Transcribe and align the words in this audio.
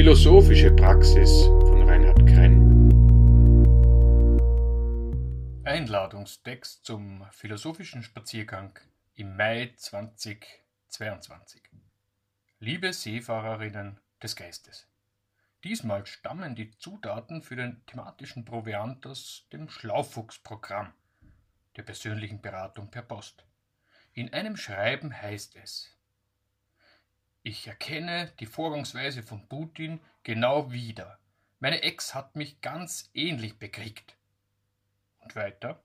Philosophische 0.00 0.70
Praxis 0.70 1.44
von 1.44 1.86
Reinhard 1.86 2.26
Krenn. 2.26 2.88
Einladungstext 5.62 6.86
zum 6.86 7.26
philosophischen 7.32 8.02
Spaziergang 8.02 8.78
im 9.16 9.36
Mai 9.36 9.74
2022. 9.76 11.60
Liebe 12.60 12.94
Seefahrerinnen 12.94 14.00
des 14.22 14.36
Geistes. 14.36 14.88
Diesmal 15.64 16.06
stammen 16.06 16.54
die 16.54 16.70
Zutaten 16.78 17.42
für 17.42 17.56
den 17.56 17.84
thematischen 17.84 18.46
Proviant 18.46 19.06
aus 19.06 19.48
dem 19.52 19.68
Schlaufuchs-Programm 19.68 20.94
der 21.76 21.82
persönlichen 21.82 22.40
Beratung 22.40 22.90
per 22.90 23.02
Post. 23.02 23.44
In 24.14 24.32
einem 24.32 24.56
Schreiben 24.56 25.14
heißt 25.14 25.56
es 25.56 25.94
Ich 27.42 27.66
erkenne 27.66 28.30
die 28.38 28.46
Vorgangsweise 28.46 29.22
von 29.22 29.48
Putin 29.48 29.98
genau 30.24 30.72
wieder. 30.72 31.18
Meine 31.58 31.82
Ex 31.82 32.14
hat 32.14 32.36
mich 32.36 32.60
ganz 32.60 33.10
ähnlich 33.14 33.58
bekriegt. 33.58 34.14
Und 35.20 35.34
weiter 35.36 35.82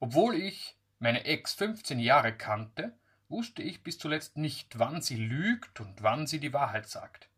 Obwohl 0.00 0.34
ich 0.34 0.76
meine 0.98 1.24
Ex 1.24 1.54
15 1.54 1.98
Jahre 1.98 2.36
kannte, 2.36 2.94
wusste 3.28 3.62
ich 3.62 3.82
bis 3.82 3.98
zuletzt 3.98 4.36
nicht, 4.36 4.78
wann 4.78 5.00
sie 5.00 5.16
lügt 5.16 5.80
und 5.80 6.02
wann 6.02 6.26
sie 6.26 6.40
die 6.40 6.52
Wahrheit 6.52 6.90
sagt. 6.90 7.30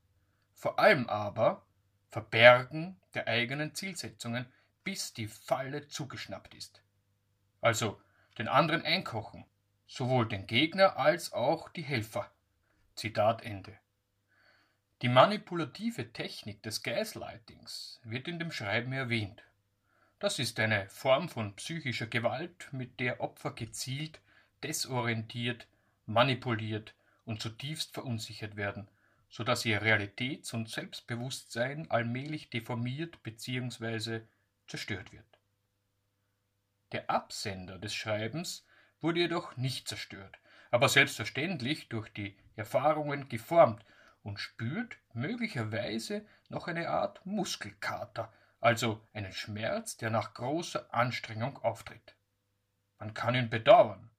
Vor 0.53 0.81
allem 0.81 1.09
aber 1.09 1.65
Verbergen 2.11 3.01
der 3.15 3.29
eigenen 3.29 3.73
Zielsetzungen, 3.73 4.47
bis 4.83 5.13
die 5.13 5.29
Falle 5.29 5.87
zugeschnappt 5.87 6.55
ist. 6.55 6.83
Also 7.61 8.01
den 8.37 8.49
anderen 8.49 8.83
einkochen, 8.83 9.45
sowohl 9.87 10.27
den 10.27 10.49
Gegner 10.49 10.97
als 10.97 11.33
auch 11.33 11.69
die 11.69 11.83
Helfer. 11.83 12.31
Zitat 12.99 13.43
Ende. 13.43 13.79
Die 15.03 15.09
manipulative 15.09 16.13
Technik 16.13 16.65
des 16.65 16.83
Gaslightings 16.83 18.01
wird 18.03 18.27
in 18.27 18.41
dem 18.41 18.51
Schreiben 18.51 18.93
erwähnt. 18.93 19.45
Das 20.19 20.41
ist 20.41 20.59
eine 20.59 20.89
Form 20.89 21.29
von 21.29 21.55
psychischer 21.55 22.09
Gewalt, 22.09 22.69
mit 22.73 22.99
der 22.99 23.21
Opfer 23.21 23.53
gezielt, 23.53 24.21
desorientiert, 24.65 25.69
manipuliert 26.07 26.93
und 27.25 27.41
zutiefst 27.41 27.95
verunsichert 27.95 28.57
werden, 28.57 28.89
so 29.31 29.45
dass 29.45 29.65
ihr 29.65 29.81
Realitäts- 29.81 30.53
und 30.53 30.69
Selbstbewusstsein 30.69 31.89
allmählich 31.93 32.51
deformiert 32.51 33.23
bzw. 33.23 34.23
zerstört 34.67 35.13
wird. 35.13 35.39
Der 36.91 37.09
Absender 37.09 37.79
des 37.79 37.95
Schreibens 37.95 38.67
wurde 39.01 39.21
jedoch 39.21 39.57
nicht 39.57 39.87
zerstört, 39.87 40.37
aber 40.71 40.89
selbstverständlich 40.89 41.89
durch 41.89 42.13
die 42.13 42.37
Erfahrungen 42.57 43.29
geformt 43.29 43.85
und 44.23 44.41
spürt 44.41 44.99
möglicherweise 45.13 46.27
noch 46.49 46.69
eine 46.69 46.89
Art 46.89 47.25
Muskelkater, 47.25 48.33
also 48.61 49.07
einen 49.13 49.33
Schmerz, 49.33 49.97
der 49.97 50.11
nach 50.11 50.35
großer 50.35 50.93
Anstrengung 50.93 51.59
auftritt. 51.59 52.17
Man 52.99 53.15
kann 53.15 53.35
ihn 53.35 53.49
bedauern, 53.49 54.11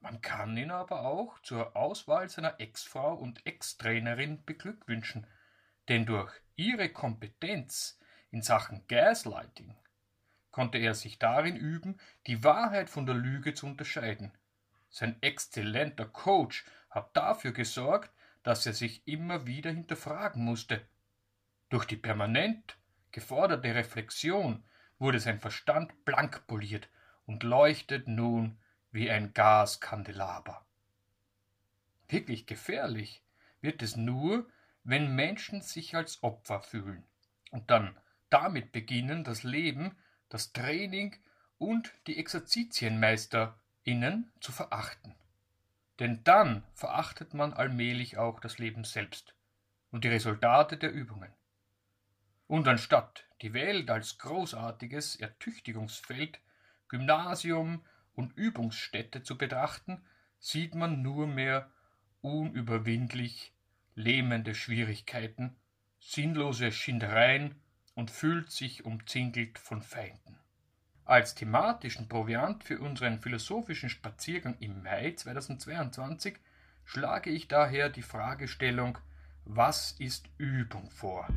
man 0.00 0.20
kann 0.20 0.56
ihn 0.56 0.70
aber 0.70 1.00
auch 1.00 1.40
zur 1.40 1.74
Auswahl 1.74 2.28
seiner 2.28 2.60
Ex-Frau 2.60 3.14
und 3.14 3.44
Ex-Trainerin 3.46 4.44
beglückwünschen, 4.44 5.26
denn 5.88 6.06
durch 6.06 6.32
ihre 6.54 6.90
Kompetenz 6.90 7.98
in 8.30 8.42
Sachen 8.42 8.86
Gaslighting 8.86 9.74
konnte 10.50 10.78
er 10.78 10.94
sich 10.94 11.18
darin 11.18 11.56
üben, 11.56 11.98
die 12.26 12.44
Wahrheit 12.44 12.88
von 12.88 13.06
der 13.06 13.14
Lüge 13.14 13.54
zu 13.54 13.66
unterscheiden. 13.66 14.32
Sein 14.88 15.16
exzellenter 15.20 16.06
Coach 16.06 16.64
hat 16.90 17.16
dafür 17.16 17.52
gesorgt, 17.52 18.10
dass 18.42 18.66
er 18.66 18.72
sich 18.72 19.06
immer 19.06 19.46
wieder 19.46 19.70
hinterfragen 19.70 20.44
musste. 20.44 20.86
Durch 21.68 21.84
die 21.84 21.96
permanent 21.96 22.76
geforderte 23.10 23.74
Reflexion 23.74 24.62
wurde 24.98 25.20
sein 25.20 25.40
Verstand 25.40 26.04
blank 26.04 26.46
poliert 26.46 26.88
und 27.26 27.42
leuchtet 27.42 28.08
nun 28.08 28.58
wie 28.92 29.10
ein 29.10 29.34
Gaskandelaber. 29.34 30.64
Wirklich 32.08 32.46
gefährlich 32.46 33.22
wird 33.60 33.82
es 33.82 33.96
nur, 33.96 34.48
wenn 34.84 35.14
Menschen 35.14 35.60
sich 35.60 35.96
als 35.96 36.22
Opfer 36.22 36.60
fühlen 36.60 37.04
und 37.50 37.70
dann 37.70 37.98
damit 38.30 38.72
beginnen, 38.72 39.24
das 39.24 39.42
Leben 39.42 39.96
das 40.28 40.52
Training 40.52 41.16
und 41.58 41.92
die 42.06 42.18
ExerzitienmeisterInnen 43.86 44.32
zu 44.40 44.52
verachten. 44.52 45.14
Denn 46.00 46.22
dann 46.24 46.64
verachtet 46.74 47.34
man 47.34 47.52
allmählich 47.52 48.18
auch 48.18 48.40
das 48.40 48.58
Leben 48.58 48.84
selbst 48.84 49.34
und 49.90 50.04
die 50.04 50.08
Resultate 50.08 50.76
der 50.76 50.92
Übungen. 50.92 51.32
Und 52.48 52.68
anstatt 52.68 53.24
die 53.42 53.54
Welt 53.54 53.90
als 53.90 54.18
großartiges 54.18 55.16
Ertüchtigungsfeld, 55.16 56.38
Gymnasium 56.88 57.84
und 58.14 58.36
Übungsstätte 58.36 59.22
zu 59.22 59.38
betrachten, 59.38 60.04
sieht 60.38 60.74
man 60.74 61.02
nur 61.02 61.26
mehr 61.26 61.70
unüberwindlich 62.20 63.52
lähmende 63.94 64.54
Schwierigkeiten, 64.54 65.56
sinnlose 65.98 66.72
Schindereien 66.72 67.60
und 67.94 68.10
fühlt 68.10 68.50
sich 68.50 68.84
umzingelt 68.84 69.58
von 69.58 69.80
Feinden. 69.80 70.38
Als 71.08 71.36
thematischen 71.36 72.08
Proviant 72.08 72.64
für 72.64 72.80
unseren 72.80 73.20
philosophischen 73.20 73.88
Spaziergang 73.88 74.56
im 74.58 74.82
Mai 74.82 75.12
2022 75.12 76.36
schlage 76.84 77.30
ich 77.30 77.46
daher 77.46 77.90
die 77.90 78.02
Fragestellung 78.02 78.98
Was 79.44 79.92
ist 80.00 80.28
Übung 80.36 80.90
vor? 80.90 81.28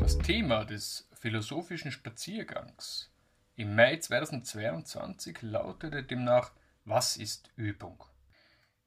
Das 0.00 0.18
Thema 0.18 0.64
des 0.64 1.08
philosophischen 1.12 1.92
Spaziergangs 1.92 3.12
im 3.54 3.76
Mai 3.76 3.98
2022 3.98 5.42
lautete 5.42 6.02
demnach 6.02 6.50
Was 6.84 7.16
ist 7.16 7.52
Übung? 7.54 8.09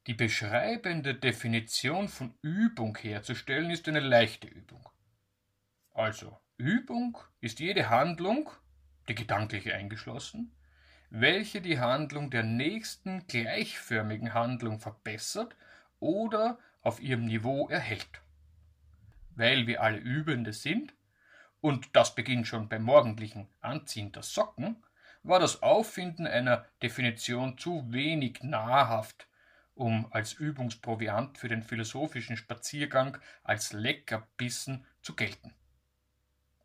Die 0.06 0.14
beschreibende 0.14 1.16
Definition 1.16 2.10
von 2.10 2.34
Übung 2.42 2.98
herzustellen 2.98 3.70
ist 3.72 3.88
eine 3.88 4.02
leichte 4.02 4.48
Übung. 4.48 4.90
Also, 5.94 6.38
Übung 6.58 7.18
ist 7.40 7.62
jede 7.62 7.90
Handlung, 7.90 8.50
die 9.08 9.16
gedankliche 9.16 9.74
eingeschlossen, 9.74 10.52
welche 11.10 11.62
die 11.62 11.80
Handlung 11.80 12.30
der 12.32 12.44
nächsten 12.44 13.28
gleichförmigen 13.28 14.34
Handlung 14.34 14.80
verbessert 14.80 15.56
oder 16.02 16.60
auf 16.82 17.00
ihrem 17.00 17.24
Niveau 17.24 17.70
erhält. 17.70 18.22
Weil 19.36 19.68
wir 19.68 19.82
alle 19.82 20.00
Übende 20.00 20.52
sind, 20.52 20.94
und 21.62 21.96
das 21.96 22.14
beginnt 22.14 22.48
schon 22.48 22.68
beim 22.68 22.84
morgendlichen 22.84 23.48
Anziehen 23.62 24.12
der 24.12 24.24
Socken, 24.24 24.84
war 25.24 25.40
das 25.40 25.64
Auffinden 25.64 26.28
einer 26.28 26.66
Definition 26.82 27.58
zu 27.58 27.86
wenig 27.94 28.44
nahrhaft 28.44 29.28
um 29.76 30.08
als 30.12 30.34
Übungsproviant 30.34 31.38
für 31.38 31.48
den 31.48 31.64
philosophischen 31.64 32.38
Spaziergang 32.38 33.18
als 33.44 33.74
Leckerbissen 33.74 34.86
zu 35.02 35.16
gelten. 35.16 35.54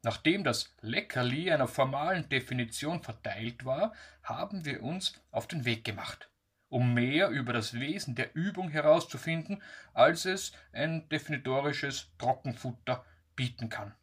Nachdem 0.02 0.44
das 0.44 0.74
Leckerli 0.80 1.50
einer 1.50 1.66
formalen 1.66 2.28
Definition 2.28 3.02
verteilt 3.02 3.64
war, 3.64 3.92
haben 4.22 4.64
wir 4.64 4.82
uns 4.82 5.14
auf 5.30 5.48
den 5.48 5.64
Weg 5.64 5.84
gemacht, 5.84 6.30
um 6.68 6.94
mehr 6.94 7.30
über 7.30 7.52
das 7.52 7.74
Wesen 7.74 8.14
der 8.14 8.34
Übung 8.34 8.70
herauszufinden, 8.70 9.62
als 9.94 10.24
es 10.24 10.52
ein 10.72 11.08
definitorisches 11.08 12.12
Trockenfutter 12.18 13.04
bieten 13.34 13.68
kann. 13.68 13.94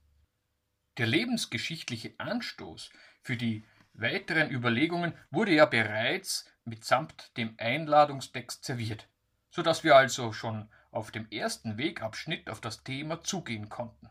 Der 0.98 1.08
lebensgeschichtliche 1.08 2.14
Anstoß 2.18 2.90
für 3.22 3.38
die 3.38 3.64
weiteren 3.94 4.50
Überlegungen 4.52 5.14
wurde 5.32 5.54
ja 5.54 5.66
bereits 5.66 6.50
mitsamt 6.66 7.36
dem 7.38 7.56
Einladungstext 7.58 8.66
serviert, 8.66 9.08
so 9.50 9.62
dass 9.62 9.84
wir 9.84 9.96
also 9.96 10.34
schon 10.34 10.70
auf 10.92 11.12
dem 11.12 11.30
ersten 11.30 11.78
Wegabschnitt 11.78 12.50
auf 12.50 12.62
das 12.62 12.84
Thema 12.84 13.24
zugehen 13.24 13.70
konnten. 13.70 14.10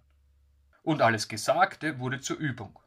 Und 0.83 1.03
alles 1.03 1.29
Gesagte 1.29 1.99
wurde 1.99 2.21
zur 2.21 2.37
Übung. 2.37 2.79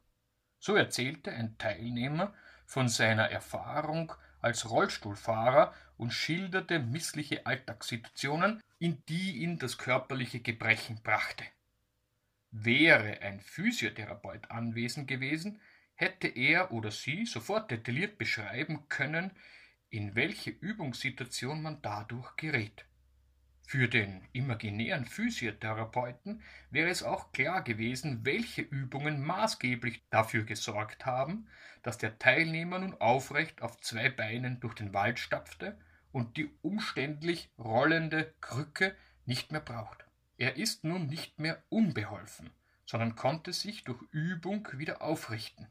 So 0.60 0.76
erzählte 0.76 1.32
ein 1.32 1.58
Teilnehmer 1.58 2.34
von 2.66 2.90
seiner 2.90 3.30
Erfahrung 3.32 4.14
als 4.40 4.70
Rollstuhlfahrer 4.70 5.74
und 5.98 6.12
schilderte 6.12 6.80
missliche 6.80 7.46
Alltagssituationen, 7.46 8.62
in 8.80 9.04
die 9.08 9.38
ihn 9.38 9.58
das 9.58 9.78
körperliche 9.78 10.40
Gebrechen 10.40 11.02
brachte. 11.02 11.44
Wäre 12.52 13.22
ein 13.22 13.40
Physiotherapeut 13.42 14.52
anwesend 14.52 15.08
gewesen, 15.08 15.60
hätte 15.96 16.28
er 16.28 16.72
oder 16.72 16.92
sie 16.92 17.26
sofort 17.26 17.72
detailliert 17.72 18.18
beschreiben 18.18 18.88
können, 18.88 19.32
in 19.90 20.16
welche 20.16 20.50
Übungssituation 20.50 21.62
man 21.62 21.82
dadurch 21.82 22.36
gerät. 22.36 22.86
Für 23.68 23.90
den 23.90 24.26
imaginären 24.32 25.06
Physiotherapeuten 25.06 26.42
wäre 26.70 26.90
es 26.90 27.04
auch 27.04 27.34
klar 27.34 27.62
gewesen, 27.64 28.24
welche 28.24 28.62
Übungen 28.62 29.22
maßgeblich 29.22 30.04
dafür 30.10 30.44
gesorgt 30.44 31.06
haben, 31.06 31.48
dass 31.84 31.98
der 31.98 32.18
Teilnehmer 32.18 32.80
nun 32.80 32.94
aufrecht 33.02 33.62
auf 33.62 33.82
zwei 33.82 34.10
Beinen 34.10 34.62
durch 34.62 34.74
den 34.74 34.94
Wald 34.94 35.20
stapfte 35.20 35.78
und 36.14 36.38
die 36.38 36.50
umständlich 36.62 37.52
rollende 37.58 38.34
Krücke 38.40 38.96
nicht 39.26 39.52
mehr 39.52 39.62
braucht. 39.62 40.06
Er 40.38 40.56
ist 40.56 40.86
nun 40.86 41.08
nicht 41.08 41.40
mehr 41.40 41.62
unbeholfen, 41.70 42.52
sondern 42.86 43.16
konnte 43.16 43.52
sich 43.52 43.84
durch 43.84 44.02
Übung 44.12 44.68
wieder 44.74 45.02
aufrichten. 45.02 45.68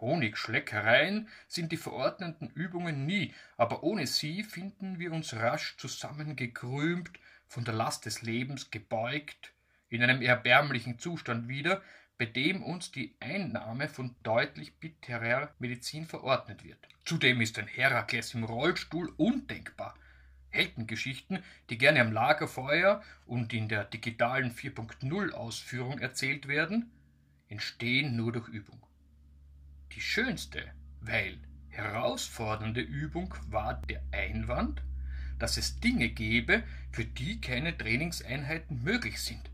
Honigschleckereien 0.00 1.28
sind 1.48 1.72
die 1.72 1.76
verordneten 1.76 2.48
Übungen 2.54 3.06
nie, 3.06 3.34
aber 3.56 3.82
ohne 3.82 4.06
sie 4.06 4.42
finden 4.42 4.98
wir 4.98 5.12
uns 5.12 5.34
rasch 5.34 5.76
zusammengekrümmt, 5.78 7.18
von 7.48 7.64
der 7.64 7.74
Last 7.74 8.06
des 8.06 8.22
Lebens 8.22 8.70
gebeugt, 8.70 9.52
in 9.88 10.02
einem 10.02 10.22
erbärmlichen 10.22 10.98
Zustand 10.98 11.48
wieder, 11.48 11.82
bei 12.18 12.26
dem 12.26 12.62
uns 12.62 12.90
die 12.90 13.14
Einnahme 13.20 13.88
von 13.88 14.14
deutlich 14.22 14.74
bitterer 14.76 15.54
Medizin 15.58 16.06
verordnet 16.06 16.64
wird. 16.64 16.78
Zudem 17.04 17.40
ist 17.40 17.58
ein 17.58 17.66
Herakles 17.66 18.34
im 18.34 18.44
Rollstuhl 18.44 19.12
undenkbar. 19.16 19.94
Heldengeschichten, 20.48 21.42
die 21.68 21.76
gerne 21.76 22.00
am 22.00 22.12
Lagerfeuer 22.12 23.02
und 23.26 23.52
in 23.52 23.68
der 23.68 23.84
digitalen 23.84 24.52
4.0 24.52 25.32
Ausführung 25.32 25.98
erzählt 25.98 26.48
werden, 26.48 26.90
entstehen 27.48 28.16
nur 28.16 28.32
durch 28.32 28.48
Übung. 28.48 28.80
Die 29.96 30.02
schönste, 30.02 30.62
weil 31.00 31.38
herausfordernde 31.68 32.82
Übung 32.82 33.34
war 33.48 33.80
der 33.88 34.02
Einwand, 34.12 34.82
dass 35.38 35.56
es 35.56 35.80
Dinge 35.80 36.10
gäbe, 36.10 36.62
für 36.92 37.06
die 37.06 37.40
keine 37.40 37.76
Trainingseinheiten 37.76 38.82
möglich 38.82 39.22
sind. 39.22 39.50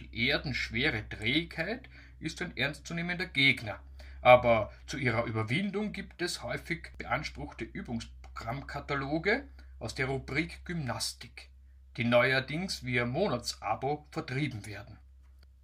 Die 0.00 0.28
erdenschwere 0.28 1.08
Trägheit 1.08 1.88
ist 2.20 2.42
ein 2.42 2.54
ernstzunehmender 2.58 3.24
Gegner, 3.24 3.80
aber 4.20 4.70
zu 4.86 4.98
ihrer 4.98 5.24
Überwindung 5.24 5.94
gibt 5.94 6.20
es 6.20 6.42
häufig 6.42 6.90
beanspruchte 6.98 7.64
Übungsprogrammkataloge 7.64 9.48
aus 9.78 9.94
der 9.94 10.08
Rubrik 10.08 10.62
Gymnastik, 10.66 11.48
die 11.96 12.04
neuerdings 12.04 12.84
via 12.84 13.06
Monatsabo 13.06 14.06
vertrieben 14.10 14.66
werden. 14.66 14.98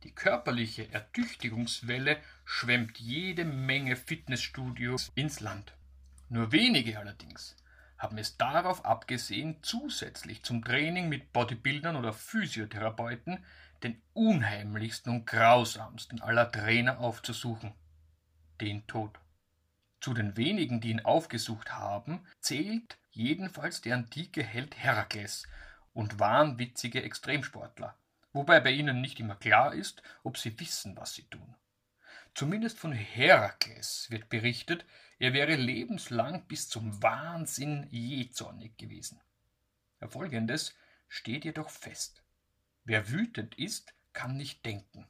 Die 0.05 0.13
körperliche 0.13 0.93
Ertüchtigungswelle 0.93 2.19
schwemmt 2.45 2.99
jede 2.99 3.45
Menge 3.45 3.97
Fitnessstudios 3.97 5.13
ins 5.15 5.41
Land. 5.41 5.75
Nur 6.29 6.51
wenige 6.51 6.99
allerdings 6.99 7.57
haben 7.99 8.19
es 8.19 8.37
darauf 8.37 8.85
abgesehen, 8.85 9.59
zusätzlich 9.63 10.43
zum 10.43 10.65
Training 10.65 11.09
mit 11.09 11.33
Bodybuildern 11.33 11.95
oder 11.95 12.13
Physiotherapeuten 12.13 13.45
den 13.85 14.03
unheimlichsten 14.13 15.13
und 15.13 15.27
grausamsten 15.27 16.21
aller 16.21 16.51
Trainer 16.51 16.99
aufzusuchen, 16.99 17.73
den 18.61 18.87
Tod. 18.89 19.21
Zu 20.01 20.15
den 20.15 20.37
wenigen, 20.37 20.81
die 20.81 20.91
ihn 20.91 21.05
aufgesucht 21.05 21.73
haben, 21.73 22.27
zählt 22.41 22.99
jedenfalls 23.13 23.83
der 23.83 23.95
antike 23.95 24.43
Held 24.43 24.77
Herakles 24.77 25.47
und 25.93 26.19
wahnwitzige 26.19 27.05
Extremsportler, 27.05 27.97
wobei 28.33 28.61
bei 28.61 28.71
ihnen 28.71 29.01
nicht 29.01 29.21
immer 29.21 29.37
klar 29.37 29.75
ist, 29.75 30.03
ob 30.23 30.39
sie 30.39 30.59
wissen, 30.59 30.97
was 30.97 31.15
sie 31.15 31.25
tun. 31.25 31.55
Zumindest 32.35 32.79
von 32.79 32.93
Herakles 32.93 34.11
wird 34.11 34.29
berichtet, 34.29 34.87
er 35.19 35.35
wäre 35.35 35.55
lebenslang 35.55 36.47
bis 36.47 36.69
zum 36.69 37.03
Wahnsinn 37.03 37.87
jähzornig 37.91 38.77
gewesen. 38.77 39.21
Folgendes 40.09 40.75
steht 41.09 41.45
jedoch 41.45 41.71
fest. 41.71 42.23
Wer 42.85 43.11
wütend 43.11 43.57
ist, 43.57 43.95
kann 44.13 44.37
nicht 44.37 44.65
denken. 44.65 45.07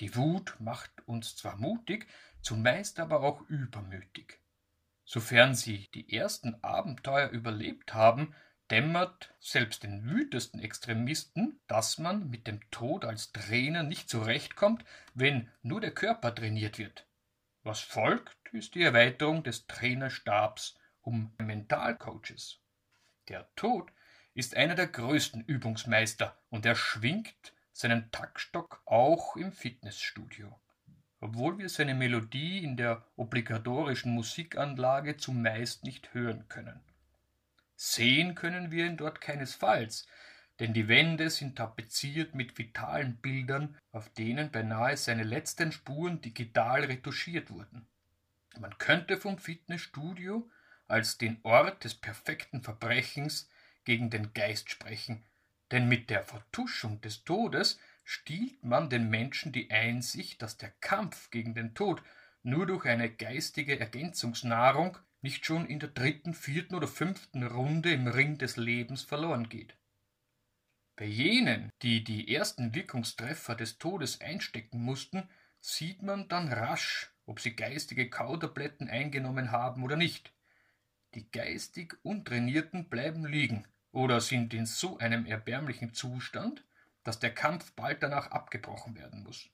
Die 0.00 0.14
Wut 0.14 0.56
macht 0.58 1.06
uns 1.06 1.36
zwar 1.36 1.56
mutig, 1.56 2.06
zumeist 2.40 3.00
aber 3.00 3.20
auch 3.20 3.40
übermütig. 3.48 4.40
Sofern 5.04 5.54
sie 5.54 5.88
die 5.94 6.16
ersten 6.16 6.62
Abenteuer 6.62 7.28
überlebt 7.30 7.94
haben, 7.94 8.34
dämmert 8.70 9.34
selbst 9.40 9.82
den 9.82 10.04
wütesten 10.04 10.58
Extremisten, 10.58 11.60
dass 11.66 11.98
man 11.98 12.28
mit 12.30 12.46
dem 12.46 12.60
Tod 12.70 13.04
als 13.04 13.32
Trainer 13.32 13.82
nicht 13.82 14.08
zurechtkommt, 14.08 14.84
wenn 15.14 15.50
nur 15.62 15.80
der 15.80 15.92
Körper 15.92 16.34
trainiert 16.34 16.78
wird. 16.78 17.06
Was 17.62 17.80
folgt, 17.80 18.36
ist 18.52 18.74
die 18.74 18.82
Erweiterung 18.82 19.42
des 19.42 19.66
Trainerstabs 19.66 20.78
um 21.00 21.32
Mentalcoaches. 21.38 22.60
Der 23.28 23.48
Tod 23.56 23.90
ist 24.34 24.56
einer 24.56 24.74
der 24.74 24.86
größten 24.86 25.42
Übungsmeister 25.42 26.38
und 26.50 26.66
er 26.66 26.76
schwingt 26.76 27.54
seinen 27.72 28.10
Taktstock 28.10 28.82
auch 28.86 29.36
im 29.36 29.52
Fitnessstudio. 29.52 30.60
Obwohl 31.20 31.58
wir 31.58 31.68
seine 31.68 31.94
Melodie 31.94 32.62
in 32.62 32.76
der 32.76 33.04
obligatorischen 33.16 34.12
Musikanlage 34.12 35.16
zumeist 35.16 35.84
nicht 35.84 36.14
hören 36.14 36.46
können. 36.48 36.85
Sehen 37.76 38.34
können 38.34 38.70
wir 38.70 38.86
ihn 38.86 38.96
dort 38.96 39.20
keinesfalls, 39.20 40.06
denn 40.60 40.72
die 40.72 40.88
Wände 40.88 41.28
sind 41.28 41.56
tapeziert 41.56 42.34
mit 42.34 42.56
vitalen 42.56 43.18
Bildern, 43.18 43.76
auf 43.92 44.08
denen 44.08 44.50
beinahe 44.50 44.96
seine 44.96 45.24
letzten 45.24 45.70
Spuren 45.72 46.22
digital 46.22 46.84
retuschiert 46.84 47.50
wurden. 47.50 47.86
Man 48.58 48.76
könnte 48.78 49.18
vom 49.18 49.38
Fitnessstudio 49.38 50.48
als 50.88 51.18
den 51.18 51.38
Ort 51.42 51.84
des 51.84 51.94
perfekten 51.94 52.62
Verbrechens 52.62 53.50
gegen 53.84 54.08
den 54.08 54.32
Geist 54.32 54.70
sprechen, 54.70 55.24
denn 55.70 55.88
mit 55.88 56.08
der 56.08 56.22
Vertuschung 56.22 57.00
des 57.02 57.24
Todes 57.24 57.78
stiehlt 58.04 58.64
man 58.64 58.88
den 58.88 59.10
Menschen 59.10 59.52
die 59.52 59.70
Einsicht, 59.70 60.40
dass 60.40 60.56
der 60.56 60.70
Kampf 60.80 61.30
gegen 61.30 61.54
den 61.54 61.74
Tod 61.74 62.00
nur 62.42 62.66
durch 62.66 62.86
eine 62.86 63.10
geistige 63.10 63.78
Ergänzungsnahrung 63.78 64.96
nicht 65.22 65.44
schon 65.44 65.66
in 65.66 65.78
der 65.78 65.88
dritten, 65.88 66.34
vierten 66.34 66.74
oder 66.74 66.88
fünften 66.88 67.42
Runde 67.42 67.92
im 67.92 68.06
Ring 68.06 68.38
des 68.38 68.56
Lebens 68.56 69.02
verloren 69.02 69.48
geht. 69.48 69.76
Bei 70.96 71.04
jenen, 71.04 71.70
die 71.82 72.04
die 72.04 72.34
ersten 72.34 72.74
Wirkungstreffer 72.74 73.54
des 73.54 73.78
Todes 73.78 74.20
einstecken 74.20 74.82
mussten, 74.82 75.28
sieht 75.60 76.02
man 76.02 76.28
dann 76.28 76.52
rasch, 76.52 77.12
ob 77.26 77.40
sie 77.40 77.54
geistige 77.54 78.08
Kautabletten 78.08 78.88
eingenommen 78.88 79.50
haben 79.50 79.82
oder 79.82 79.96
nicht. 79.96 80.32
Die 81.14 81.30
geistig 81.30 81.96
Untrainierten 82.02 82.88
bleiben 82.88 83.26
liegen 83.26 83.66
oder 83.92 84.20
sind 84.20 84.54
in 84.54 84.66
so 84.66 84.98
einem 84.98 85.26
erbärmlichen 85.26 85.92
Zustand, 85.92 86.64
dass 87.04 87.18
der 87.18 87.34
Kampf 87.34 87.72
bald 87.72 88.02
danach 88.02 88.30
abgebrochen 88.30 88.96
werden 88.96 89.22
muss. 89.22 89.50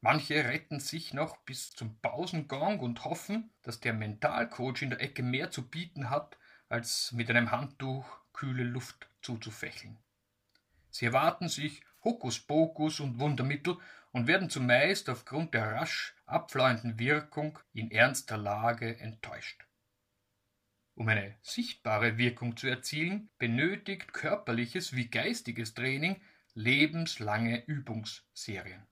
Manche 0.00 0.44
retten 0.44 0.78
sich 0.78 1.14
noch 1.14 1.38
bis 1.38 1.70
zum 1.70 1.98
Pausengong 2.00 2.80
und 2.80 3.04
hoffen, 3.04 3.50
dass 3.62 3.80
der 3.80 3.94
Mentalcoach 3.94 4.82
in 4.82 4.90
der 4.90 5.00
Ecke 5.00 5.22
mehr 5.22 5.50
zu 5.50 5.68
bieten 5.68 6.10
hat, 6.10 6.38
als 6.68 7.12
mit 7.12 7.30
einem 7.30 7.50
Handtuch 7.50 8.06
kühle 8.32 8.64
Luft 8.64 9.08
zuzufächeln. 9.22 9.98
Sie 10.90 11.06
erwarten 11.06 11.48
sich 11.48 11.82
Hokuspokus 12.04 13.00
und 13.00 13.18
Wundermittel 13.18 13.78
und 14.12 14.26
werden 14.26 14.48
zumeist 14.48 15.10
aufgrund 15.10 15.54
der 15.54 15.72
rasch 15.72 16.14
abflauenden 16.24 16.98
Wirkung 16.98 17.58
in 17.72 17.90
ernster 17.90 18.36
Lage 18.36 18.98
enttäuscht. 18.98 19.66
Um 20.94 21.08
eine 21.08 21.36
sichtbare 21.42 22.16
Wirkung 22.16 22.56
zu 22.56 22.66
erzielen, 22.66 23.28
benötigt 23.38 24.14
körperliches 24.14 24.94
wie 24.94 25.08
geistiges 25.08 25.74
Training 25.74 26.20
lebenslange 26.54 27.66
Übungsserien. 27.66 28.86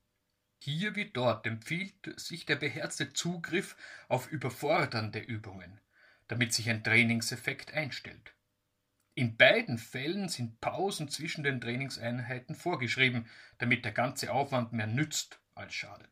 Hier 0.66 0.97
wie 0.97 1.11
dort 1.11 1.47
empfiehlt 1.47 2.18
sich 2.18 2.47
der 2.47 2.56
beherzte 2.56 3.12
Zugriff 3.12 3.76
auf 4.09 4.33
überfordernde 4.33 5.18
Übungen, 5.18 5.78
damit 6.26 6.54
sich 6.54 6.71
ein 6.71 6.83
Trainingseffekt 6.83 7.75
einstellt. 7.75 8.35
In 9.14 9.37
beiden 9.37 9.76
Fällen 9.76 10.30
sind 10.30 10.62
Pausen 10.62 11.11
zwischen 11.11 11.44
den 11.44 11.61
Trainingseinheiten 11.61 12.54
vorgeschrieben, 12.54 13.28
damit 13.59 13.85
der 13.85 13.92
ganze 13.92 14.33
Aufwand 14.33 14.73
mehr 14.73 14.87
nützt 14.87 15.38
als 15.54 15.75
schadet. 15.75 16.09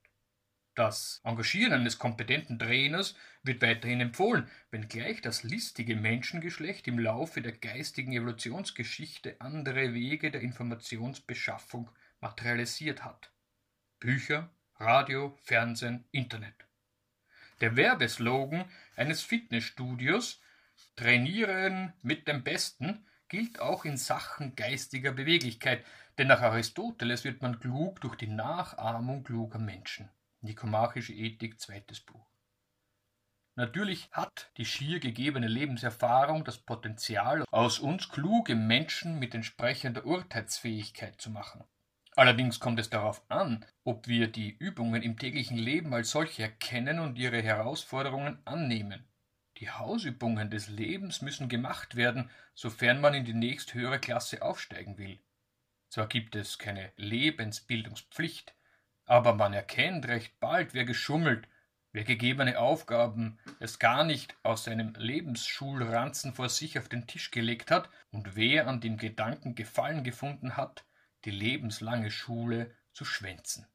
Das 0.75 1.23
Engagieren 1.25 1.73
eines 1.73 1.99
kompetenten 1.99 2.59
Trainers 2.59 3.14
wird 3.42 3.62
weiterhin 3.62 4.02
empfohlen, 4.02 4.50
wenngleich 4.71 5.23
das 5.23 5.44
listige 5.44 5.97
Menschengeschlecht 5.97 6.87
im 6.88 6.99
Laufe 6.99 7.40
der 7.40 7.52
geistigen 7.52 8.12
Evolutionsgeschichte 8.12 9.40
andere 9.40 9.94
Wege 9.94 10.30
der 10.30 10.42
Informationsbeschaffung 10.42 11.90
materialisiert 12.21 13.02
hat. 13.02 13.32
Bücher, 14.02 14.50
Radio, 14.80 15.38
Fernsehen, 15.44 16.04
Internet. 16.11 16.56
Der 17.61 17.76
Werbeslogan 17.76 18.64
eines 18.97 19.23
Fitnessstudios 19.23 20.40
Trainieren 20.97 21.92
mit 22.02 22.26
dem 22.26 22.42
Besten 22.42 23.06
gilt 23.28 23.61
auch 23.61 23.85
in 23.85 23.97
Sachen 23.97 24.56
geistiger 24.56 25.12
Beweglichkeit, 25.12 25.85
denn 26.18 26.26
nach 26.26 26.40
Aristoteles 26.40 27.23
wird 27.23 27.42
man 27.42 27.61
klug 27.61 28.00
durch 28.00 28.16
die 28.16 28.26
Nachahmung 28.26 29.23
kluger 29.23 29.61
Menschen. 29.61 30.11
Nikomachische 30.40 31.12
Ethik, 31.12 31.61
zweites 31.61 32.00
Buch. 32.00 32.26
Natürlich 33.54 34.11
hat 34.11 34.50
die 34.56 34.64
schier 34.64 34.99
gegebene 34.99 35.47
Lebenserfahrung 35.47 36.42
das 36.44 36.59
Potenzial, 36.59 37.44
aus 37.52 37.78
uns 37.78 38.09
kluge 38.09 38.56
Menschen 38.56 39.21
mit 39.21 39.32
entsprechender 39.32 40.04
Urteilsfähigkeit 40.04 41.21
zu 41.21 41.30
machen. 41.30 41.62
Allerdings 42.14 42.61
kommt 42.61 42.78
es 42.78 42.90
darauf 42.90 43.23
an, 43.31 43.64
ob 43.85 44.07
wir 44.07 44.28
die 44.28 44.50
Übungen 44.59 45.02
im 45.02 45.19
täglichen 45.19 45.57
Leben 45.57 45.95
als 45.95 46.11
solche 46.11 46.42
erkennen 46.42 46.99
und 46.99 47.19
ihre 47.19 47.42
Herausforderungen 47.42 48.38
annehmen. 48.45 49.07
Die 49.59 49.71
Hausübungen 49.71 50.50
des 50.50 50.69
Lebens 50.69 51.23
müssen 51.23 51.49
gemacht 51.49 51.97
werden, 51.97 52.31
sofern 52.54 53.00
man 53.00 53.14
in 53.14 53.25
die 53.25 53.33
nächsthöhere 53.33 53.99
Klasse 53.99 54.42
aufsteigen 54.42 54.99
will. 54.99 55.21
Zwar 55.88 56.07
gibt 56.07 56.37
es 56.37 56.59
keine 56.59 56.92
Lebensbildungspflicht, 56.97 58.54
aber 59.07 59.35
man 59.35 59.54
erkennt 59.54 60.07
recht 60.07 60.38
bald, 60.38 60.75
wer 60.75 60.85
geschummelt, 60.85 61.49
wer 61.92 62.04
gegebene 62.04 62.59
Aufgaben 62.59 63.38
erst 63.59 63.81
gar 63.81 64.04
nicht 64.04 64.35
aus 64.42 64.64
seinem 64.64 64.95
Lebensschulranzen 64.97 66.35
vor 66.35 66.49
sich 66.50 66.78
auf 66.78 66.88
den 66.88 67.07
Tisch 67.07 67.31
gelegt 67.31 67.71
hat 67.71 67.88
und 68.11 68.37
wer 68.37 68.66
an 68.69 68.81
dem 68.81 68.99
Gedanken 68.99 69.54
Gefallen 69.54 70.02
gefunden 70.04 70.57
hat, 70.57 70.85
die 71.25 71.31
lebenslange 71.31 72.11
Schule 72.11 72.75
zu 72.93 73.05
schwänzen. 73.05 73.67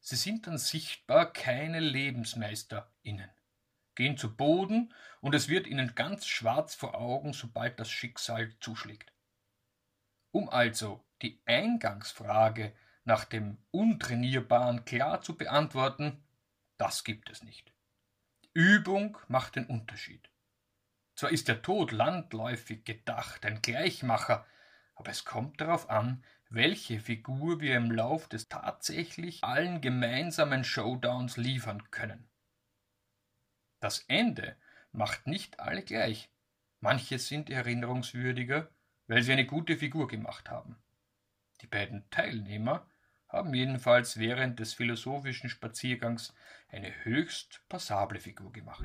Sie 0.00 0.16
sind 0.16 0.46
dann 0.46 0.58
sichtbar 0.58 1.32
keine 1.32 1.80
LebensmeisterInnen, 1.80 3.30
gehen 3.94 4.16
zu 4.16 4.34
Boden 4.34 4.94
und 5.20 5.34
es 5.34 5.48
wird 5.48 5.66
ihnen 5.66 5.94
ganz 5.94 6.26
schwarz 6.26 6.74
vor 6.74 6.94
Augen, 6.94 7.32
sobald 7.32 7.78
das 7.78 7.90
Schicksal 7.90 8.52
zuschlägt. 8.60 9.12
Um 10.32 10.48
also 10.48 11.04
die 11.22 11.40
Eingangsfrage 11.44 12.74
nach 13.04 13.24
dem 13.24 13.58
Untrainierbaren 13.70 14.84
klar 14.84 15.20
zu 15.22 15.36
beantworten, 15.36 16.22
das 16.78 17.04
gibt 17.04 17.28
es 17.30 17.42
nicht. 17.42 17.72
Übung 18.54 19.18
macht 19.28 19.56
den 19.56 19.66
Unterschied. 19.66 20.30
Zwar 21.14 21.30
ist 21.30 21.48
der 21.48 21.60
Tod 21.60 21.92
landläufig 21.92 22.84
gedacht, 22.84 23.44
ein 23.44 23.60
Gleichmacher, 23.60 24.46
aber 24.94 25.10
es 25.10 25.24
kommt 25.24 25.60
darauf 25.60 25.90
an, 25.90 26.24
welche 26.50 26.98
Figur 26.98 27.60
wir 27.60 27.76
im 27.76 27.92
Lauf 27.92 28.28
des 28.28 28.48
tatsächlich 28.48 29.42
allen 29.44 29.80
gemeinsamen 29.80 30.64
Showdowns 30.64 31.36
liefern 31.36 31.90
können. 31.92 32.28
Das 33.78 34.04
Ende 34.08 34.56
macht 34.92 35.26
nicht 35.26 35.60
alle 35.60 35.82
gleich. 35.82 36.28
Manche 36.80 37.18
sind 37.18 37.50
erinnerungswürdiger, 37.50 38.68
weil 39.06 39.22
sie 39.22 39.32
eine 39.32 39.46
gute 39.46 39.76
Figur 39.76 40.08
gemacht 40.08 40.50
haben. 40.50 40.76
Die 41.60 41.66
beiden 41.66 42.08
Teilnehmer 42.10 42.86
haben 43.28 43.54
jedenfalls 43.54 44.18
während 44.18 44.58
des 44.58 44.74
philosophischen 44.74 45.48
Spaziergangs 45.48 46.34
eine 46.68 47.04
höchst 47.04 47.62
passable 47.68 48.18
Figur 48.18 48.52
gemacht. 48.52 48.84